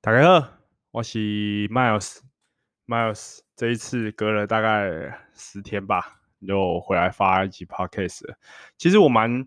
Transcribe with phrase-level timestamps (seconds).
[0.00, 0.48] 大家好，
[0.92, 1.18] 我是
[1.70, 2.20] Miles。
[2.86, 8.22] Miles 这一次隔了大概十天吧，又回来发一集 Podcast。
[8.76, 9.44] 其实我蛮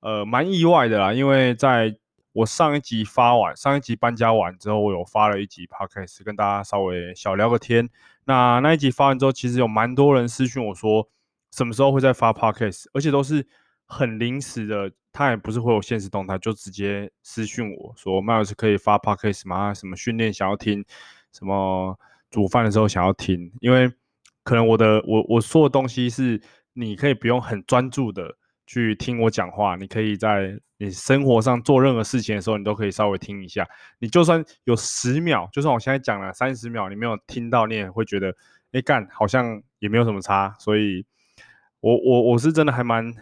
[0.00, 1.96] 呃蛮意外的啦，因为在
[2.32, 7.88] 我上一集发完，上一集搬家完之后，我有发了一集 Podcast，跟大家稍微小聊个天。
[8.24, 11.08] 那那一集发完之后，其实有蛮多人私讯我说，
[11.52, 13.46] 什么时候会再发 Podcast，而且都是
[13.92, 14.90] 很临时的。
[15.14, 19.74] 他也不是会有现实动态，就直接私讯我说麦老师可以发 Podcast 吗？
[19.74, 20.82] 什么训练想要听，
[21.34, 21.94] 什么
[22.30, 23.92] 煮饭的时候想要听，因为
[24.42, 26.40] 可能我的我我说的东西是
[26.72, 33.68] 你可以不用很专注的去听我讲话，你可以在你生活上做任何事情的时候，你都可以稍微听一下。
[33.98, 38.34] 你就算有十秒，就算我现在讲了三十秒，你没有听到，你也会觉得，
[38.72, 40.56] 哎干，好像也没有什么差。
[40.58, 41.04] 所以
[41.80, 43.12] 我我我是真的还蛮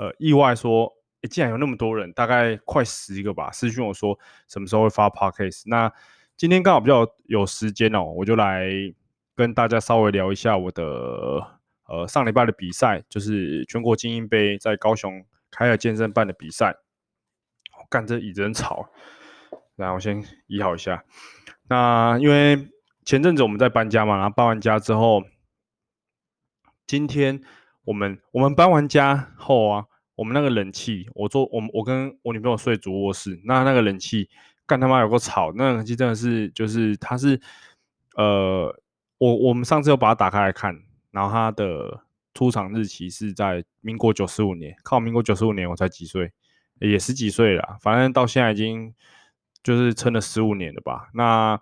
[0.00, 0.90] 呃意外说。
[1.22, 4.18] 诶，竟然有那么多人，大概快十个吧，私讯我说
[4.48, 5.64] 什么时候会发 Podcast。
[5.66, 5.92] 那
[6.34, 8.70] 今天刚好比较有时间哦，我就来
[9.36, 10.82] 跟大家稍微聊一下我的
[11.88, 16.74] 呃上礼拜的比赛，就是全国精英杯在高雄凯尔健身办的比赛。
[17.78, 18.88] 我干，这椅子很吵，
[19.76, 21.04] 来，我先移好一下。
[21.68, 22.66] 那因为
[23.04, 25.22] 前阵子我们在搬家嘛，然后搬完家之后，
[26.86, 27.42] 今天
[27.84, 29.84] 我们我们搬完家后啊。
[30.20, 34.28] 我们那个冷气，我坐我我跟我女朋友睡主卧室，那那个冷气
[34.66, 37.40] 干他妈有够吵，那个冷气真的是就是它是
[38.16, 38.78] 呃，
[39.16, 40.78] 我我们上次又把它打开来看，
[41.10, 42.02] 然后它的
[42.34, 46.30] 出厂日期是在民国九十五年，靠民国九十五年我才几岁，
[46.80, 48.94] 也十几岁了，反正到现在已经
[49.62, 51.08] 就是撑了十五年了吧。
[51.14, 51.58] 那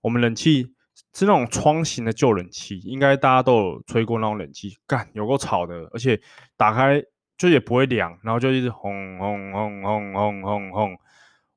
[0.00, 0.74] 我们冷气
[1.12, 6.20] 是那种窗型的旧冷气，应该大家都有吹过那种冷气，干有够吵的，而且
[6.56, 7.00] 打开。
[7.36, 10.96] 就也不会凉，然后就一直轰轰轰轰轰轰轰。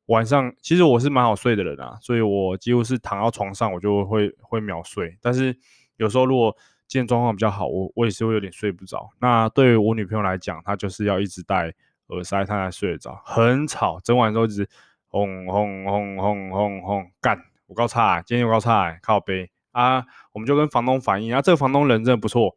[0.08, 5.18] 晚上其实我是蛮好睡的人啊，所以我几乎是躺到床上我就会会秒睡。
[5.22, 5.56] 但是
[5.98, 6.56] 有时候如果
[6.88, 9.10] 今天状况比较好，我我也是会有点睡不着。
[9.20, 11.74] 那对于我女朋友来讲，她就是要一直戴
[12.08, 13.22] 耳塞，她才睡得着。
[13.26, 14.68] 很吵，整晚都一直
[15.08, 17.38] 轰轰轰轰轰轰干。
[17.68, 22.56] 我告诉她，今天又告诉她靠背啊，我们就跟房东反映啊，这个房东人真的不错，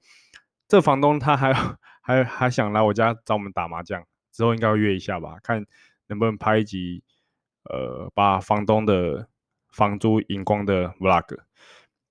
[0.68, 1.52] 这个房东他还。
[2.00, 4.02] 还还想来我家找我们打麻将，
[4.32, 5.64] 之后应该会约一下吧，看
[6.08, 7.02] 能不能拍一集，
[7.64, 9.28] 呃，把房东的
[9.70, 11.38] 房租赢光的 vlog。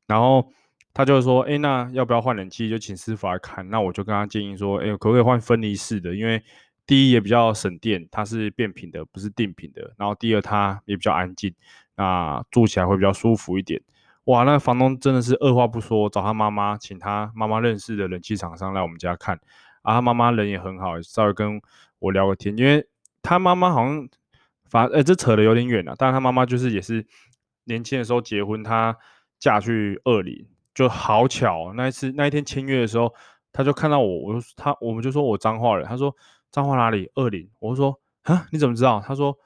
[0.08, 0.52] 然后
[0.94, 2.70] 他就说，哎，那要不要换冷气？
[2.70, 3.70] 就请师傅来看。
[3.70, 6.16] 那我就跟他建议说，哎，可不可以换分离式的？
[6.16, 6.42] 因为
[6.86, 9.94] 第一也比较省电，它是变频的，不是定频的。
[9.98, 11.54] 然后第二它也比较安静，
[11.96, 13.80] 那住起来会比较舒服一点。
[14.26, 19.40] 哇，那房东真的是二话不说，找他妈妈，请他妈妈认识的冷气厂商来我们家看。
[19.82, 21.62] 啊，他妈妈人也很好，稍微跟
[22.00, 22.86] 我聊个天，因为
[23.22, 24.08] 他妈妈好像，
[24.70, 25.96] 反正，这扯得有点远了。
[25.98, 27.06] 但是他妈妈就是也是
[27.66, 28.96] 年轻的时候结婚，她
[29.40, 31.74] 嫁去二林，就好巧。
[31.74, 33.14] 那一次那一天签约的时候，
[33.52, 36.16] 他就看到我，我就他我们就说我脏话了，他说
[36.52, 37.10] 脏话哪里？
[37.16, 37.50] 二林。
[37.60, 39.02] 我说啊，你怎么知道？
[39.06, 39.38] 他说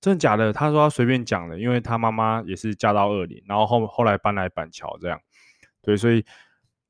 [0.00, 0.52] 真的假的？
[0.52, 5.20] 他说他随便讲的，因为他妈妈也是嫁到二林，然后后后来搬来板桥这样，
[5.82, 6.24] 对，所以。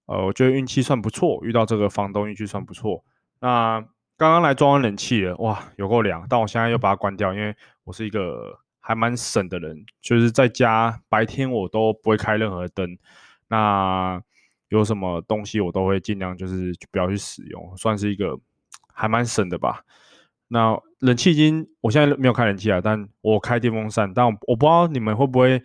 [0.06, 3.04] 呃，我觉得运气算不错，遇到这个房东运气算不错。
[3.40, 3.80] 那
[4.16, 6.26] 刚刚来装完冷气了，哇，有够凉！
[6.28, 7.54] 但我现在又把它关掉，因为
[7.84, 12.98] 我是一个还蛮省的人，就是在家白天我都不会开任何灯。
[13.48, 14.20] 那
[14.68, 18.38] 有什么东西我都会尽量就是不要去使用，算是一个
[18.92, 19.84] 还蛮省的吧。
[20.48, 25.62] 那冷气已经，我现在没有开冷气啊，但我开电风扇，但我，我不知道你们会不会。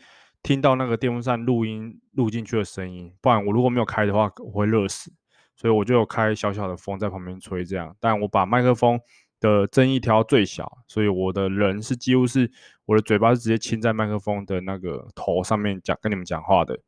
[0.47, 5.11] 听到那个电风扇录音录进去的声音，不然我如果没有开的话，我会热死，
[5.57, 7.93] 所以我就有开小小的风在旁边吹这样。
[7.99, 8.97] 但我把麦克风
[9.41, 12.49] 的增益调到最小，所以我的人是几乎是
[12.85, 16.79] 我的嘴巴是直接亲在麦克风的那个头上面讲跟你们讲话的。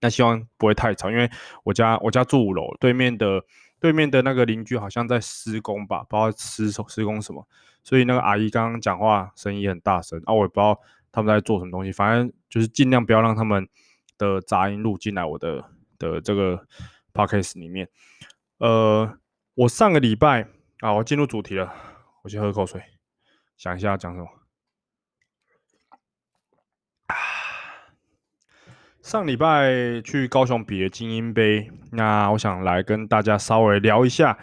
[0.00, 1.28] 那希望不会太吵，因为
[1.64, 3.42] 我家我家住五楼，对面的
[3.80, 7.44] 对面的那个邻居好像在施工吧，不知道施施工什么，
[7.82, 10.78] 所以那个阿姨刚刚讲话声音很大声啊，我也不知道。
[11.12, 11.92] 他们在做什么东西？
[11.92, 13.68] 反正就是尽量不要让他们
[14.18, 15.64] 的杂音录进来我的
[15.98, 16.66] 的这个
[17.12, 17.88] podcast 里面。
[18.58, 19.18] 呃，
[19.54, 20.48] 我上个礼拜
[20.80, 21.72] 啊，我进入主题了，
[22.22, 22.82] 我先喝口水，
[23.56, 24.26] 想一下讲什么。
[27.06, 27.14] 啊，
[29.02, 34.38] 上礼拜去高雄比了精英杯，那我想来跟大家稍微聊一下。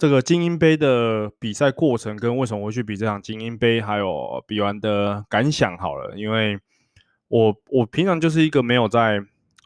[0.00, 6.58] 这个精英杯的比赛过程跟为什么会去比这场精英杯，还有比完的感想好了，因为
[7.28, 9.20] 我我平常就是一个没有在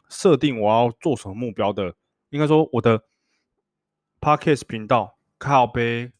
[0.09, 1.95] 设定我要做什么目标的，
[2.31, 3.03] 应该说我的
[4.19, 6.11] Podcast 频道靠杯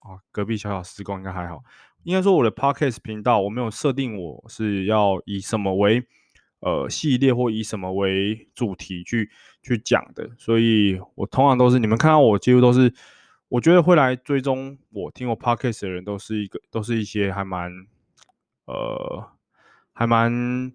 [0.00, 1.62] 啊，隔壁小小施工应该还好，
[2.02, 6.04] 应该说我的 Podcast 频道我没有设定我是要以什么为
[6.58, 9.30] 呃系列或以什么为主题去
[9.62, 12.92] 去讲的，所以我通常都是你们看到我几乎都是，
[13.50, 17.70] 我觉得会来追踪我听我 podcast 的人都是一个都是一些还蛮
[18.64, 19.28] 呃
[19.92, 20.72] 还蛮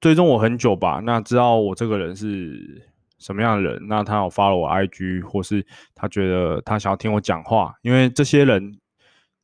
[0.00, 2.84] 追踪我很久吧，那知道我这个人是
[3.20, 5.64] 什么样的人，那他有发了我 IG 或是
[5.94, 8.80] 他觉得他想要听我讲话，因为这些人。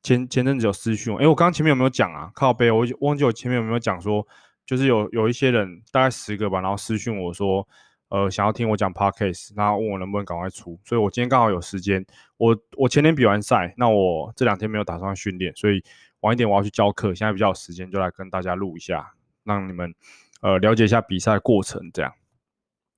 [0.07, 2.31] 前前阵子有私讯我，哎，我刚刚前面有没有讲啊？
[2.35, 4.23] 靠背，我忘记我前面有没有讲说，
[4.67, 7.67] 就是有有一些人大概十个吧，然后私讯我说，
[8.09, 10.79] 呃，想要听我讲 podcast，然后问我能不能赶快出。
[10.85, 12.05] 所以我今天刚好有时间，
[12.37, 15.83] 我我前天比完赛，那我这两天没有打算训练，所以
[16.21, 19.13] 晚一点我要去教课，现在比较有时间，就来跟大家录一下，
[19.45, 19.95] 让你们
[20.43, 22.13] 呃了解一下比赛过程这样。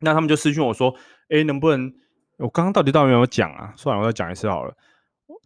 [0.01, 0.95] 那他们就私讯我说，
[1.29, 1.93] 哎，能不能？
[2.39, 3.73] 我刚刚到底到底有没有讲啊？
[3.79, 4.77] 算了，我再讲一次好了。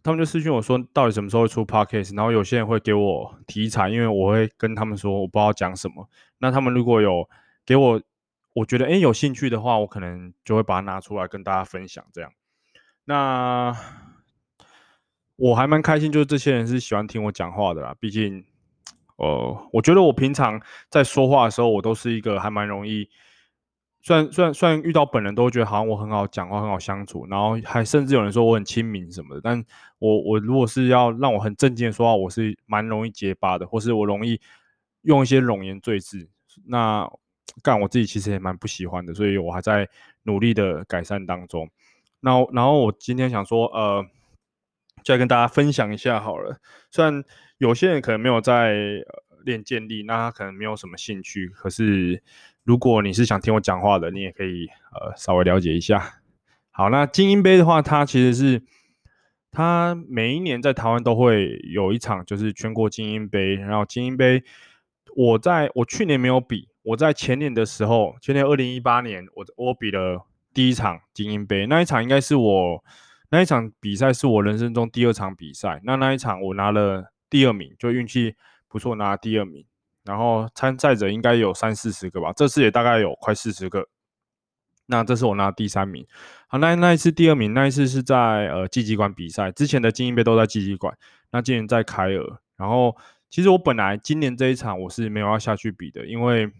[0.03, 2.13] 他们就私讯我说，到底什么时候会出 podcast？
[2.17, 6.09] 然后有些人会给我题材，因为我会跟他们说我不知道讲什么。
[6.39, 7.29] 那他们如果有
[7.65, 8.01] 给我，
[8.53, 12.03] 我觉得诶有兴趣的话，我可能就会把它拿出来跟大家分享。
[12.11, 12.31] 这样，
[13.05, 13.75] 那
[15.37, 17.95] 我还蛮开心，就是这些人是喜欢听我讲话的啦。
[17.99, 18.43] 毕竟，
[19.15, 23.09] 呃，我觉得我平常在说话的时候，我都是一个还蛮容易。
[24.03, 29.63] 虽然虽然虽然遇到本人都会觉得好像我很好讲话，很好相处，然后还甚至有人说我很亲民什么的，但
[29.99, 34.41] 我我如果是要让我很正经的说话，我是蛮容易结巴的，或是我容易
[35.03, 36.27] 用一些冗言赘字，
[36.65, 37.07] 那
[37.63, 39.87] 干我自己其实也蛮不喜欢的，所以我还在
[40.23, 41.69] 努力的改善当中。
[42.19, 44.05] 那然后我今天想说，呃，
[45.03, 46.59] 就来跟大家分享一下好了。
[46.89, 47.23] 虽然
[47.57, 49.03] 有些人可能没有在
[49.43, 52.23] 练健力，那他可能没有什么兴趣，可是。
[52.63, 56.21] 如果你是想听我讲话的，你也可以呃稍微了解一下。
[56.69, 58.63] 好，那精英杯的话，它其实是
[59.49, 63.55] 它每一年在台湾都会有一场，就是全国精英杯。
[63.55, 64.43] 然后精英杯，
[65.15, 72.83] 我在我去年没有比，我在前年的时候，前年二零一八年，我我比了第一场精英杯，那一场应该是我
[73.29, 75.79] 那一场比赛是我人生中第二场比赛。
[75.83, 78.35] 那那一场我拿了第二名，就运气
[78.67, 79.65] 不错，拿了第二名。
[80.03, 83.87] 然后参赛者应该有三四十个吧，这次也大概有快四十个。
[84.87, 86.05] 那这是我拿第三名。
[86.47, 90.97] 好，那那一次第二名，那一次是在呃季集馆比赛，之前的精英杯都在季集馆，
[91.31, 92.39] 那今年在凯尔。
[92.57, 92.97] 然后
[93.29, 96.51] 其实我本来今年这一场我是没有要下去比的，因为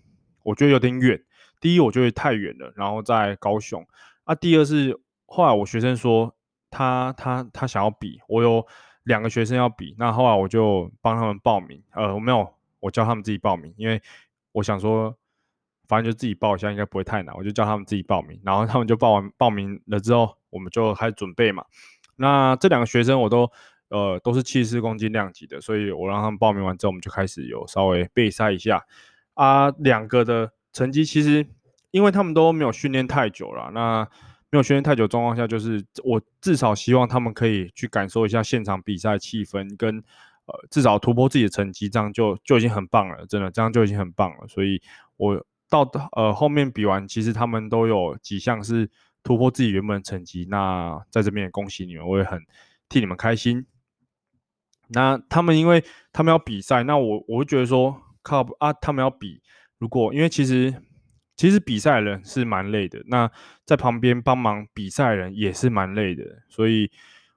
[0.44, 1.22] 我觉得有点远。
[1.60, 3.86] 第一，我觉得太远了，然后在高雄。
[4.24, 6.36] 啊，第二是后来我学生说
[6.70, 8.66] 他他他想要比，我有
[9.04, 11.84] 两个学生要比，那后来我就帮他们报名。
[11.92, 12.54] 呃，我没有。
[12.82, 14.02] 我叫他们自己报名，因为
[14.54, 15.16] 我想说，
[15.88, 17.36] 反正就自己报一下，应该不会太难。
[17.36, 21.64] 我就叫他们自己报名，然后他们就报完报名了之后，我们就开始准备嘛。
[22.16, 23.48] 那这两个学生我都
[23.90, 28.84] 呃都是七十公斤量级的，所以我让他们报名完之后，我们就开始有稍微备赛一下
[29.46, 29.70] 啊。
[29.80, 31.46] 两个的成绩其实，
[31.92, 34.08] 因为他们都没有训练太久了，那
[34.50, 40.04] 没有训练太久状况下，就是我至少希望他们可以去感受一下现场比赛气氛跟。
[40.48, 44.48] 呃，至少突破自己的成绩，这样就就已经很棒了，真的，这样就已经很棒了。
[44.48, 44.82] 所以，
[45.18, 48.90] 我到呃后面比完，其实他们都有几项是
[49.22, 50.48] 突破自己原本的成绩。
[50.50, 52.42] 那在这边也恭喜你们，我也很
[52.90, 53.68] 替你们开心。
[54.88, 59.42] 那他们因为他们要比赛，那我我会觉得说，靠啊，他们要比，
[59.78, 60.74] 如果因为其实
[61.36, 63.30] 其实比赛人是蛮累的，那
[63.66, 66.92] 在旁边帮忙比赛人也是蛮累的，所以。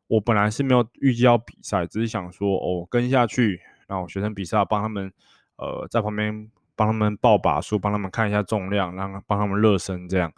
[0.07, 5.11] 我本来是没有预计要比赛，只是想说哦跟下去，然后学生比赛帮他们，
[5.57, 10.31] 呃在旁边帮他们报把数，帮他们看一下重量，让帮他们热身这样。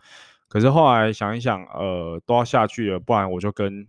[0.49, 3.85] 可是后来想一想，呃都要下去了，不然我就跟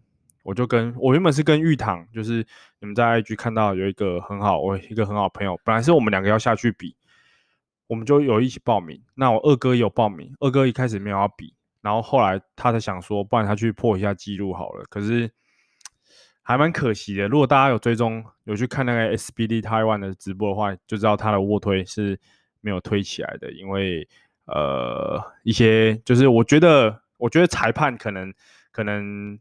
[0.47, 2.45] 我就跟我原本是跟玉堂，就是
[2.79, 6.95] 你们在 IG 看到有一个很好，我一个很好朋友，本来是我们两个要下去比，
[7.87, 9.01] 我们就有一起报名。
[9.15, 14.85] 那我二哥也有报名，二哥一开始没有要比，然后后来他才想说，不然他去破一下记录好了。
[14.89, 15.29] 可是。
[16.49, 17.27] 还蛮可惜的。
[17.27, 22.17] 如果大家有追踪、有去看那个 SBD Taiwan 的直播的话，就知道他的卧推是
[22.61, 24.07] 没有推起来的，因为
[24.45, 28.33] 呃一些就是我觉得，我觉得裁判可能
[28.71, 29.37] 可能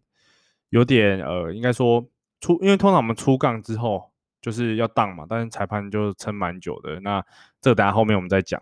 [0.76, 2.06] 有点呃，应该说
[2.38, 7.00] 出，因为通常我们出杠之后就是要荡嘛，但是裁判就撑蛮久的。
[7.00, 7.24] 那
[7.62, 8.60] 这个等下后面我们再讲。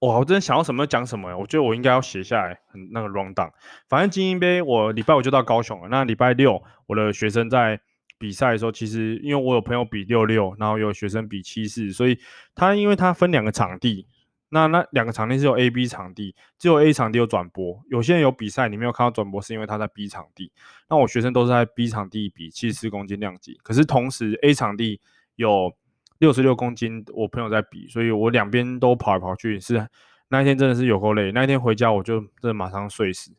[0.00, 1.36] 哇，我真的想要什么讲什么！
[1.36, 3.50] 我觉得我应该要写下来，很那个 rundown。
[3.86, 5.88] 反正精英杯我礼拜五就到高雄了。
[5.90, 7.78] 那礼拜六我的学生在
[8.18, 12.18] 比赛的时候，其实因为我有朋友比六六，然后有学生比七四，所以
[12.54, 14.06] 他因为他分两个场地，
[14.54, 17.82] 那那两个场地是有 A、B 场地，只有 A 场地有转播。
[17.90, 20.50] 有些人有比赛，你没有看到转播，是因为他在 B 场地。
[20.88, 25.00] 那我学生都是在 B 场地比七十四公斤量级，可是同时 A 场地
[25.36, 25.74] 有。
[26.18, 29.86] 六十六公斤，我朋友在比，所以我两边都跑来跑去，是
[30.28, 31.32] 那一天真的是有够累。
[31.32, 33.32] 那一天回家我就真的马上睡死。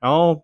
[0.00, 0.42] 然后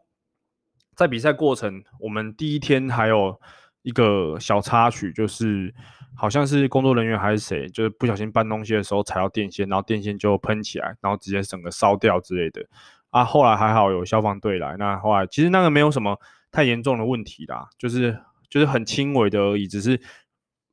[0.95, 3.41] 在比赛过程，我们第一天还有
[3.83, 5.75] 一个小插曲，就是
[6.15, 12.67] 好像是工作人员还是谁，就是不小心搬东西的时候踩到电线，然后电线就喷起来，然后直接整个烧掉之类的。
[13.11, 16.19] 啊，后来还好有消防队来，那后来其实那个没有什么
[16.51, 20.01] 太严重的问题啦，就是就是很轻微的而已，只是。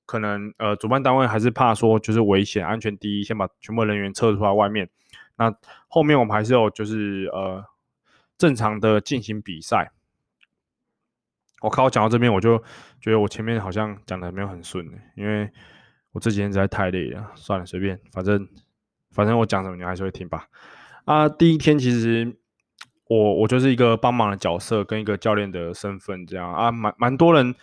[0.07, 4.87] 可能呃，主办单位还是怕说就是危险，安全第一，先把全部人员撤出来外面。
[5.35, 5.51] 那
[5.87, 7.65] 后面我们还是有就是呃
[8.37, 9.91] 正常的进行比赛。
[11.65, 12.57] 我靠，我讲到这边我就
[13.01, 15.49] 觉得我前面好像讲的没有很顺，因为
[16.11, 17.31] 我这几天实在太累了。
[17.35, 18.47] 算了，随便，反正
[19.11, 20.47] 反正我讲什么你还是会听吧。
[21.05, 22.37] 啊，第一天其实
[23.07, 27.55] 我我就是一个帮忙的角色，跟一个教练的身份这样啊，蛮蛮多人。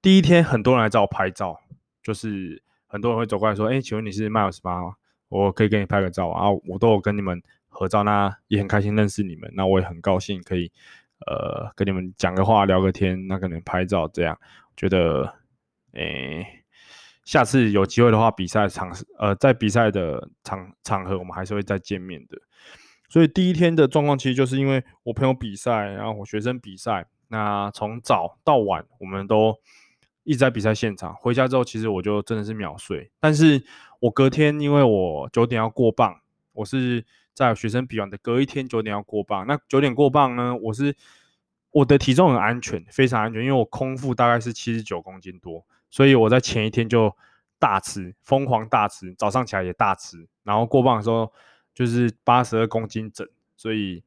[0.00, 1.60] 第一天很多人来找我拍照。
[2.00, 4.94] 就是很多人会走过来说：“哎、请问你是 Miles 吗？
[5.28, 10.72] 我可以给你拍个照啊！”我都有跟你们合照，那也很开心认识你们，那我也很高兴可以
[11.26, 14.38] 呃跟你们讲个话、聊个天，那跟你们拍照，这样
[14.76, 15.24] 觉得
[15.92, 16.46] 哎、欸，
[17.24, 22.38] 下次有机会的话，比赛场呃在比赛的场场合，我们还是会再见面的。
[23.08, 29.56] 所以第一天的状况其实就是因为我朋友比赛，然后我学生比赛，那从早到晚我们都。
[30.24, 33.10] 一直在比赛现场，回家之后其实我就真的是秒睡。
[33.18, 33.64] 但是
[33.98, 36.20] 我隔天因为我九点要过磅，
[36.52, 37.02] 我是
[37.38, 39.46] 在学生比完的隔一天九点要过磅。
[39.46, 40.94] 那九点过磅呢，我是
[41.70, 47.14] 我的体重很安全，非常安全，因为我空腹大概是七十九公斤多，所以我在前一天就
[47.58, 51.32] 大吃，疯狂大吃，早上起来也大吃，然后过磅的时候
[51.72, 53.26] 就是八十二公斤整，
[53.56, 54.02] 所以。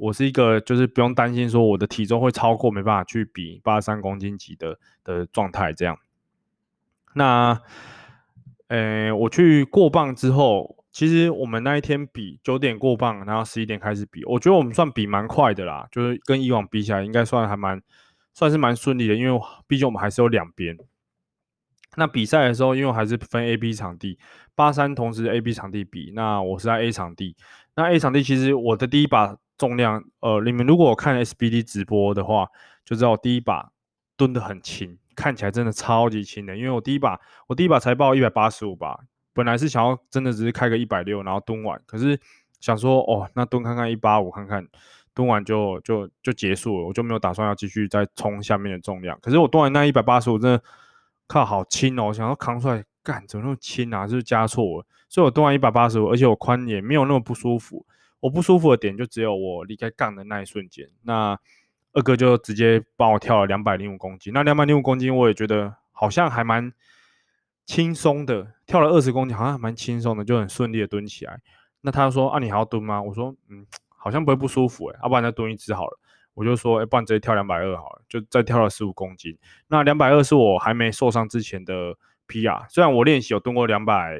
[0.00, 5.98] 我是一个，就是不用担心说我的体重会超过，没办法去比八十三公斤级的的状态这样。
[7.14, 7.60] 那，
[8.68, 17.80] 呃，我去过磅之后，其实我们那一天比九点过磅，然后十一点开始比，我觉得我们算比蛮快的啦，就是跟以往比起来，应该算还蛮
[18.34, 20.76] 算是蛮顺利的，因为毕竟我们还是有两边。
[21.94, 24.18] 那比赛的时候，因为还是分 A、B 场地，
[24.56, 27.36] 八三同时 A、B 场地比，那我是在 A 场地。
[27.76, 29.36] 那 A 场地其实我的第一把。
[29.56, 32.46] 重量，呃，你们如果看 SBD 直播的话，
[32.84, 33.72] 就知道我第一把
[34.16, 36.56] 蹲得很轻，看起来真的超级轻的。
[36.56, 39.00] 因为我第一把，我第一把才报一百八十五吧，
[39.38, 42.18] 本来是想要真的只是开个一百六，然后蹲完，可是
[42.58, 44.66] 想说，哦，那蹲看看一八五看看，
[45.14, 49.16] 蹲完就就就结束了，我就没有打算要继续再冲下面的重量。
[49.22, 50.60] 可是我蹲完那一百八十五，真的
[51.28, 54.08] 靠好轻哦，我想要扛出来，干怎么那么轻啊？
[54.08, 57.86] 就是加错了，所以我蹲完一百八十五，而且我髋也没有那么不舒服。
[58.18, 61.38] 我不舒服的点就只有我离开杠的那一瞬间，那
[61.92, 64.32] 二哥就直接帮我跳了两百零五公斤。
[64.32, 66.72] 那两百零五公斤我也觉得好像还蛮
[67.68, 71.38] 轻松的，跳了二十公斤好像还蛮轻松的，就很顺利的蹲起来。
[71.82, 73.00] 那他说啊，你还要蹲吗？
[73.00, 76.00] 我说嗯，好像不会不舒服诶、要不然再蹲一次好了。
[76.32, 79.36] 我就说，哎，不然直接跳两百二好了，就再跳了十五公斤。
[79.68, 81.94] 那两百二是我还没受伤之前的
[82.26, 84.18] PR，虽然我练习有蹲过两百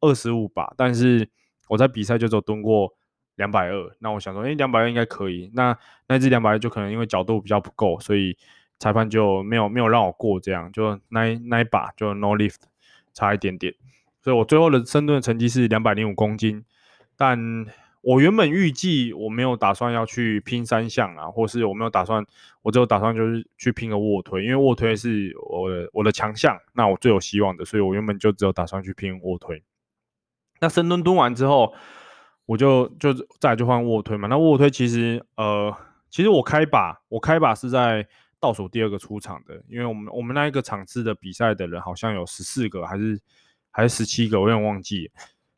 [0.00, 1.28] 二十五吧，但是
[1.68, 2.94] 我在比赛就只有蹲过。
[3.36, 5.50] 两百二，那我想说，哎、欸，两百二应该可以。
[5.52, 5.76] 那
[6.08, 8.34] 那支两百二就可能因为角度比较不够，所以
[8.78, 12.56] 裁判就没有没有让我过，这样就那一那一把就 no lift，
[13.12, 13.74] 差一点点。
[14.22, 16.64] 所以我最后的深蹲的成绩是两百零五公斤。
[17.16, 17.66] 但
[18.02, 22.24] 我原本预计我没有打算要去拼三项啊，或是我没有打算，
[22.62, 29.62] 我只有打算就是去拼个卧推，因为卧推是我的我的强项，那我最有希望的，所以我原本就只有打算去拼卧推。
[30.60, 31.74] 那深蹲蹲完之后。
[32.48, 35.76] 我就就再就换卧推嘛，那卧推其实呃，
[36.08, 38.06] 其实我开把我开把是在
[38.40, 43.18] 倒数第二个出场的，因为我们我们那一个场次的比赛的人好像有十四个还是
[43.70, 45.10] 还是十七个，我有点忘记，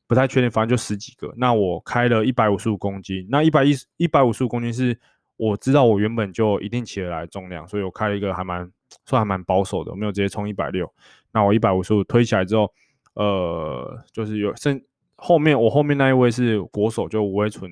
[0.06, 1.32] 不太确定，反正就十几个。
[1.37, 4.99] 那我开了一百五十五公斤，那一百一一百五十五公斤是
[5.37, 8.70] 我知道我原本就一定起得来重量，所以我开了一个还蛮
[9.04, 10.92] 算还蛮保守的，我没有直接冲一百六。
[11.32, 12.73] 那我一百五十五推起来之后，
[13.14, 14.80] 呃，就是有剩。
[15.20, 17.68] 后面我后面那一位是国手，就吴威纯，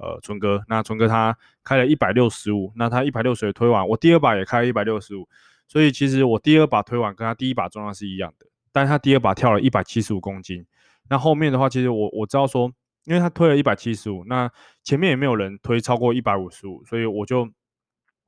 [0.00, 0.62] 呃，纯哥。
[0.66, 5.28] 那纯哥他开了一百六十五，那他一百六十推完，我第二把也开了一百六十五，
[5.68, 10.66] 所以其实我第二把推完跟他第一把重量是一样的，但是他第二把跳了一百七十五公斤。
[11.08, 12.72] 那后面的话，其实我我知道说，
[13.04, 14.50] 因为他推了一百七十五，那
[14.82, 17.48] 前面也没有人推超过一百五十五，所以我就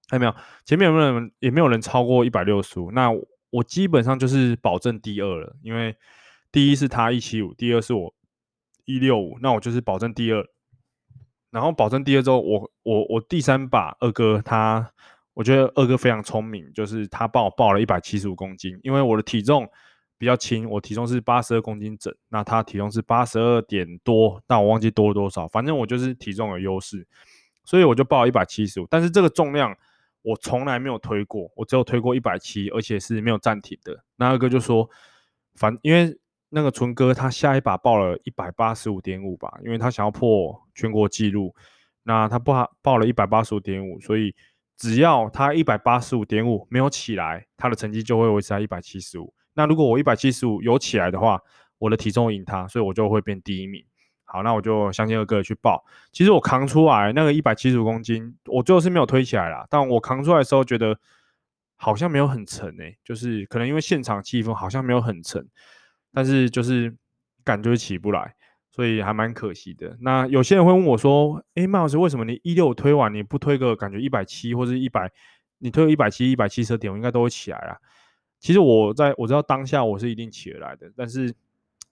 [0.08, 3.10] 看没有，前面有没有人也没有人超过一百六十五，那
[3.50, 5.96] 我基本上就是保证第二了，因为
[6.50, 8.14] 第一是他一七五，第二是我。
[8.84, 10.44] 一六五，那我就是保证第二，
[11.52, 14.90] 然后保证第二周，我我我第三把二哥他，
[15.34, 19.68] 我觉得二哥非常聪明，就是他帮我报了一百七十五公斤，因为我的体重
[20.16, 27.06] 比较轻，我体重是八十二公斤整，那他体重是八十二点多，但我忘记多了多少，反正我就是体重有优势，
[27.64, 28.86] 所以我就报一百七十五。
[28.88, 29.76] 但是这个重量
[30.22, 34.02] 我从来没有推过，我只有推过一百七，而且是没有暂停的。
[34.16, 34.88] 那二哥就说，
[35.54, 36.16] 反因为
[36.52, 41.54] 那个纯哥他下一把报了一百八十五点五吧，因为他想要破全国纪录，
[42.04, 44.34] 那他报报了一百八十五点五，所以。
[44.78, 49.32] 只要他一百八十五点五没有起来，他的成绩就会维持在一百七十五。
[49.54, 51.40] 那如果我一百七十五有起来的话，
[51.78, 53.84] 我的体重赢他，所以我就会变第一名。
[54.24, 55.84] 好，那我就相信二哥去报。
[56.10, 59.64] 其实我扛出来那个一百七十五公斤，我最后是没有推起来啦。
[59.70, 60.98] 但我扛出来的时候觉得
[61.76, 65.46] 好像没有很沉诶、就是可能因为现场气氛好像没有很沉，
[66.12, 66.94] 但是就是
[67.44, 68.34] 感觉起不来。
[68.74, 69.94] 所以还蛮可惜的。
[70.00, 75.12] 那有些人会问我说：“诶，麦老师，为什么你一六推完你不推个感觉一百七或者一百？
[75.58, 77.76] 你推个一百七、一百七十点，我应该都会起来啊。”
[78.40, 81.34] 其实我在我知道当下我是一定起得来的，但是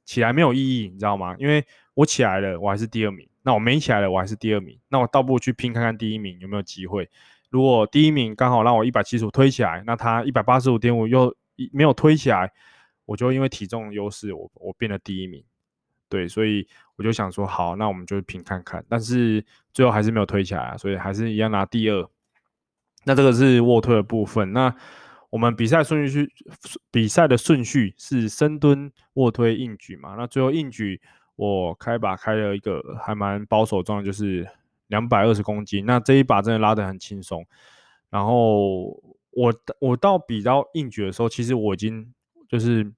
[0.06, 1.36] 起来没有意义，你知道吗？
[1.38, 1.62] 因为
[1.92, 4.78] 我起来了，我还是第二名；那我没起来了，我还是第二名。
[4.88, 7.06] 那我倒不如去拼看看第一名有没有机会。
[7.50, 11.36] 如果第一名刚好让我一百七十五推起来，那他一百八十五点五又
[11.72, 12.50] 没有推起来，
[13.10, 15.42] 我就因为体重优势，我我变了第一名。
[16.08, 16.64] 对，所以
[16.94, 22.08] 我就想说，好，那我们就拼看看，但是最后还是没有推起来，所以还是一样拿第二。
[23.04, 24.52] 那这个是卧推的部分。
[24.52, 24.72] 那
[25.28, 26.32] 我们比赛顺序
[26.64, 30.14] 是，比赛的顺序是深蹲、卧推、硬举嘛。
[30.16, 31.00] 那最后硬举
[31.34, 34.48] 我开把开了一个还蛮保守状，就是
[34.86, 35.84] 两百二十公斤。
[35.84, 37.44] 那这一把真的拉得很轻松。
[38.08, 38.90] 然后
[39.30, 42.14] 我我到比到硬举的时候，其实我已经
[42.48, 42.92] 就是。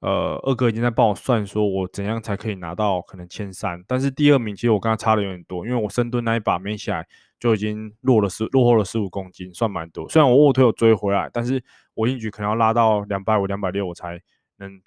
[0.00, 7.06] 呃，二哥已经在帮我算，说我怎样才可以拿到可能前三，但是第二名其实我跟他差的有点多，因为我深蹲那一把没起来
[7.38, 10.08] 就已经落了十，落后了十五公斤，算蛮多。
[10.08, 14.18] 虽然我卧推有追回来，但是我硬举可能要拉到两百五、两百六我才
[14.56, 14.80] 能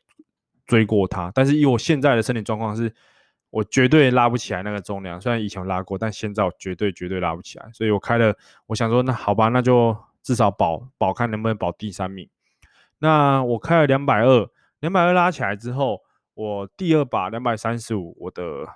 [0.66, 1.32] 追过他。
[1.36, 2.92] 但是以我现在的身体状况是，
[3.52, 5.22] 我绝对拉不起来那个重量。
[5.22, 7.70] 虽然以前拉过，但现在我绝对绝对拉不起来。
[7.72, 8.36] 所以我开了，
[8.66, 12.28] 我想说那好吧，那就至少保保看能不能保第三名。
[12.98, 14.50] 那我开了两百二。
[14.84, 16.02] 两百二拉起来之后，
[16.34, 18.68] 我第二把两百三十五，我的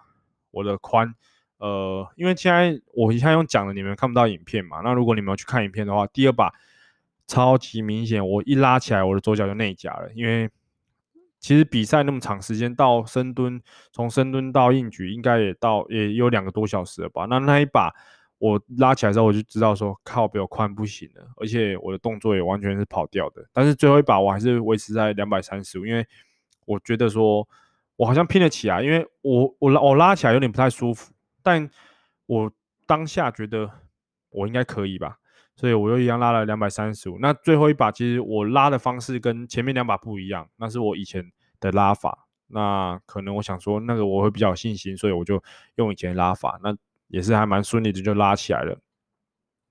[0.51, 1.11] 我的髋，
[1.57, 4.79] 呃，因为现在我现在用讲的，你们看不到影片嘛。
[4.81, 6.53] 那如果你们要去看影片的话，第二把
[7.27, 10.09] 超级明显，我一拉起来，我的左脚就内夹了。
[10.15, 10.49] 因为
[11.41, 17.25] 其实比赛那么长时间，到深蹲，从深蹲到硬举，应该也到也有两个多小时了吧？
[17.25, 17.93] 那那一把。
[18.39, 23.43] 我拉起来之后，我就知道说靠，比我宽不行了，而且我的动作也完全是跑掉的。
[23.51, 26.05] 但是最后一把我还是维持在两百三十五，因为
[26.65, 27.47] 我觉得说
[27.95, 31.67] 我好像拼得起来，因为我我拉我拉起来有点不太舒服，但
[32.27, 32.51] 我
[32.85, 33.69] 当下觉得
[34.29, 35.17] 我应该可以吧，
[35.55, 37.17] 所以我又一样拉了两百三十五。
[37.19, 42.27] 那最后一把其实我拉的方式跟前面两把不一样，那是我以前的拉法。
[42.49, 45.43] 那可能我想说那个我会比较有信心，所以我就
[45.75, 46.59] 用以前拉法。
[46.63, 46.73] 那
[47.07, 48.79] 也是还蛮顺利的，就拉起来了。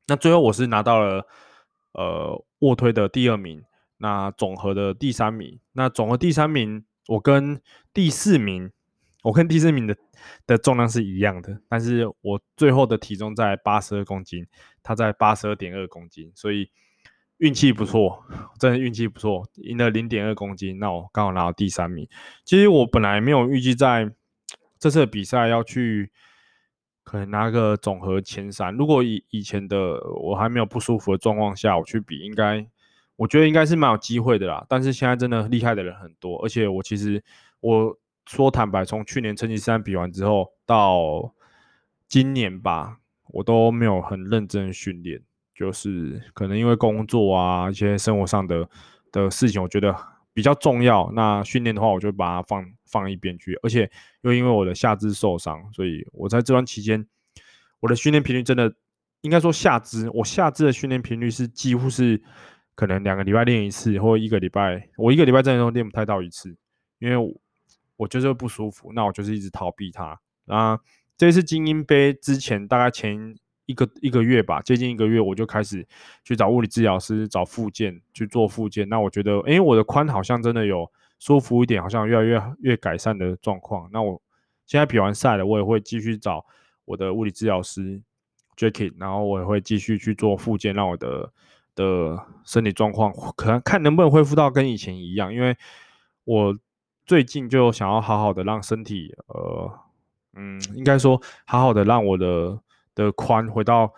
[0.09, 1.27] 那最后我是拿到了
[1.93, 3.65] 呃卧推的第二名，
[3.99, 5.59] 那总和的第三名。
[5.73, 7.61] 那总和第三名，我跟
[7.93, 8.71] 第四名，
[9.25, 9.97] 我跟第四名的
[10.47, 14.47] 的重量是一样的，但是我最后的体重在八十二公斤，
[14.83, 16.71] 他在八十二点二公斤，所以
[17.39, 18.25] 运气不错，
[18.61, 20.79] 真的运气不错，赢了零点二公斤。
[20.79, 22.09] 那我刚好拿到第三名。
[22.45, 24.11] 其实我本来没有预计在
[24.79, 26.13] 这次比赛要去。
[27.07, 28.75] 可能拿个总和前三。
[28.75, 32.67] 如果以以前的我还没有不舒服的状况下，我去比，应该
[33.15, 34.67] 我觉得应该是蛮有机会的啦。
[34.69, 37.23] 但是现在真的厉害的人很多，而且我其实
[37.61, 41.33] 我说坦白，从去年成吉思汗比完之后到
[42.09, 45.23] 今年吧，我都没有很认真训练，
[45.55, 48.69] 就是可能因为工作啊一些生活上的
[49.13, 49.97] 的事情，我觉得
[50.37, 51.11] 比较重要。
[51.17, 52.65] 那训练的话，我就把它放。
[52.89, 57.05] 放一边去，而且又因为我的下肢受伤，所以我在这段期间，
[57.81, 58.73] 我的训练频率真的
[59.23, 62.23] 应该说下肢，我下肢的训练频率是几乎是
[62.77, 66.57] 可能两个礼拜练一次，或一个礼拜，我一个礼拜真的都练不太到一次，
[67.01, 67.35] 因为我，
[67.97, 70.19] 我就是不舒服，那我就是一直逃避它。
[70.47, 70.79] 啊，
[71.19, 73.35] 这次精英杯之前大概前
[73.67, 75.87] 一个一个月吧，接近一个月，我就开始
[76.25, 80.91] 去找物理治疗师找复健去做复健，那我觉得，诶、我的髋好像真的有。
[81.19, 83.89] 舒服一点，好像越来越越改善的状况。
[83.91, 84.21] 那我
[84.67, 86.45] 现在比完赛了，我也会继续找
[86.85, 88.03] 我的物理治疗师
[88.55, 91.33] Jacky，然后我也会继续去做复健，让我的
[91.75, 95.33] 的身体状况可能看能不能恢复到跟以前一样。
[95.33, 95.57] 因为
[96.25, 96.55] 我
[97.07, 99.73] 最近就想要好好的让身体，呃，
[100.35, 102.61] 嗯，应该说好好的让我的
[102.97, 103.95] 的髋回到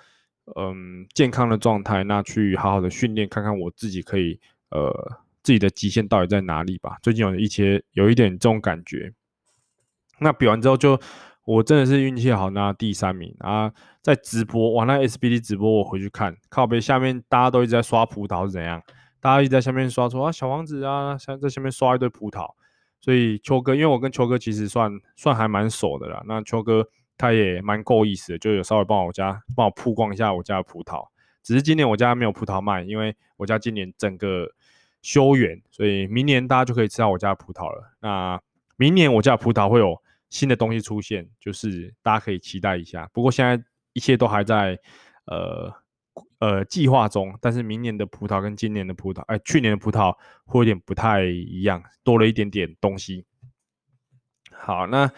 [0.56, 4.38] 嗯健康的状态，那去好好的训练，看看我自己可以
[4.72, 5.18] 呃。
[5.40, 6.98] 自己的极限到底在哪里吧。
[7.02, 9.14] 最近有一些有一点这种感觉。
[10.18, 11.00] 那比完之后就，
[11.44, 13.72] 我真的是运气好，拿第三名啊！
[14.02, 18.82] 在直播，哇，那 SBD 直播我回去看，靠北下面大家都一直在刷葡萄是怎样？
[19.20, 22.46] 大家一直在下面刷说啊，小王子啊，像在下面刷一堆葡萄。
[23.00, 26.22] 所以秋哥，因为我跟秋哥其实算算还蛮熟的啦。
[26.26, 26.86] 那秋哥
[27.18, 31.06] 他也蛮够意思的，就有稍微帮我家帮我曝光一下我家的葡萄。
[31.42, 34.50] 只是今年我家没有葡萄卖，因为我家今年整个
[35.02, 37.92] 休园，所以明年大家就可以吃到我家的葡萄了。
[38.00, 38.40] 那
[38.76, 40.00] 明年我家的葡萄会有
[40.30, 43.08] 新的东西出现，就是大家可以期待一下。
[43.12, 44.78] 不过现在一切都还在
[45.24, 45.72] 呃
[46.38, 53.24] 呃计划中，但是明年的葡萄跟今年的葡萄，哎、去年的葡萄会有点不太一样，多了一点点东西。
[54.52, 55.10] 好，那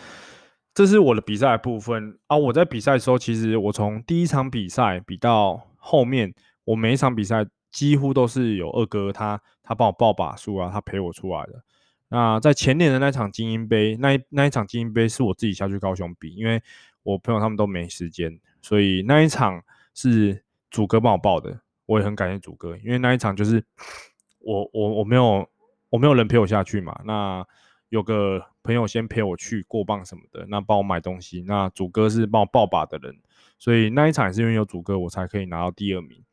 [0.72, 2.37] 这是我的比赛部分啊。
[2.37, 11.62] 我在比赛的时候，其实我从第一场比赛比到后面，我每一场比赛几乎都是有二哥他他帮我报把数啊，他陪我出来的。
[12.09, 16.61] 那在前年的那场精英杯，那一那一场精英杯是我自己下去高雄比，因为
[17.04, 19.62] 我朋友他们都没时间，所以那一场
[19.94, 23.64] 是主哥帮我报的，我也很感谢主哥，因为那一场就是
[24.40, 25.48] 我我我没有
[25.88, 27.46] 我没有人陪我下去嘛，那
[27.90, 33.16] 有个朋友先陪我去过磅什么的，那帮我买东西，那主哥是帮我报把的人，
[33.59, 36.25] 所以那一场也是因为有主哥我才可以拿到第二名。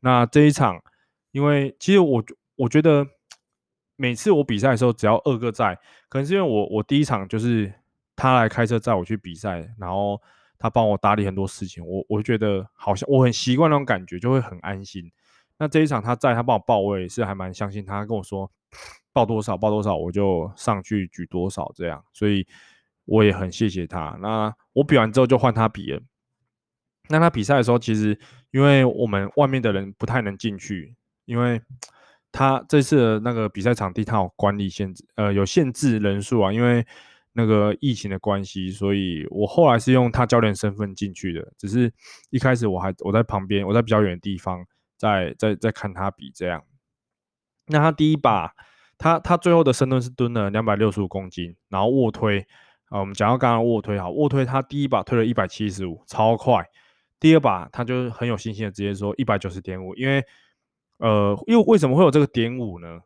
[0.00, 0.82] 那这一场，
[1.32, 2.24] 因为其实我
[2.56, 3.06] 我觉得。
[3.98, 5.74] 每次我比赛的时候，只要二哥在，
[6.10, 7.72] 可能是因为我我第一场就是
[8.14, 10.20] 他来开车载我去比赛，然后
[10.58, 15.10] 他帮我打理很多事情，我我觉得好像我很习惯那种感觉，就会很安心。
[15.56, 18.52] 那这一场他在，他帮我报，我也是还蛮相信他，跟我说
[19.16, 22.46] 报多少报多少，我就上去举多少这样，所以
[23.06, 24.18] 我也很谢谢他。
[24.20, 26.02] 那我比完之后就换他比了。
[27.08, 28.18] 那他比赛的时候，其实
[28.50, 31.62] 因为我们外面的人不太能进去，因为。
[32.32, 36.84] 他这次的那个比赛场地，他有管理限制，呃，有限制人数啊，因为
[37.32, 41.50] 那个疫情的关系，所以我后来是用他教练身份进去的。
[41.56, 41.90] 只是
[42.28, 44.66] 一开始我还我在旁边，我在比较远的地方，
[44.98, 46.62] 在在在看他比这样。
[47.68, 48.52] 那他第一把，
[48.98, 52.40] 他他最后的深蹲是蹲了两百六十五公斤，然后卧推
[52.88, 56.64] 啊，我们讲到刚刚卧推好，卧推他第一把推了一百七十五，超快。
[57.18, 60.24] 第二把他就很有信心的直接说一百九十点五，因为。
[60.98, 63.00] 呃，因为为什么会有这个点五呢？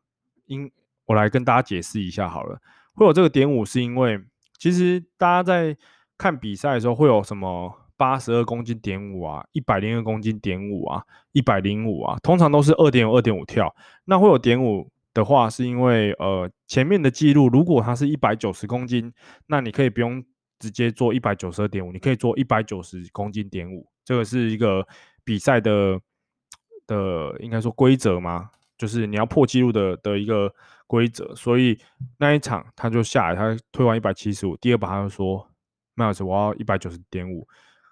[0.46, 0.70] 因
[1.06, 2.56] 我来跟大家解释一下好了。
[2.94, 4.20] 会有这个点五，是因为
[4.58, 5.76] 其实大家在
[6.16, 13.74] 看比赛的时候，会有什么八十二公斤点五啊，一百零二公斤点五啊，一百零五啊，通常都是二点五、二点五跳。
[14.04, 19.12] 那会有点五的话，是因为呃前面的记录，如果它是一百九十公斤，
[19.46, 20.24] 那你可以不用
[20.58, 23.88] 直接做一百九十二点五，你可以做一百九十公斤点五。
[24.04, 24.86] 这个是一个
[25.24, 26.00] 比赛的。
[26.86, 30.52] 的应该说规则嘛，就是你要破纪录的的一个
[30.88, 31.78] 规则，所以
[32.18, 35.48] 那一场他就下来，他推完一百七十五，第二把他就说
[35.94, 37.46] ，Miles 我要一百九十点五，